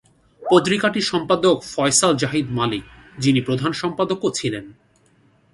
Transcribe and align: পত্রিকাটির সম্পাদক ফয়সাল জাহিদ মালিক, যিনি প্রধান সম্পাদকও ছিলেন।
পত্রিকাটির 0.43 1.09
সম্পাদক 1.11 1.57
ফয়সাল 1.75 2.13
জাহিদ 2.17 2.47
মালিক, 2.49 2.83
যিনি 3.19 3.39
প্রধান 3.41 3.71
সম্পাদকও 3.73 4.29
ছিলেন। 4.31 4.65